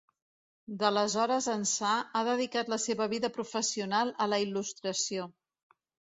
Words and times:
D'aleshores 0.83 1.47
ençà, 1.55 1.91
ha 2.19 2.23
dedicat 2.29 2.71
la 2.73 2.79
seva 2.85 3.07
vida 3.11 3.29
professional 3.35 4.11
a 4.25 4.27
la 4.33 4.39
il·lustració. 4.45 5.27